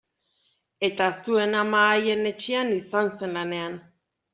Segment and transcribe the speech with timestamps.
[0.87, 3.83] Eta zuen ama haien etxean izan zen lanean.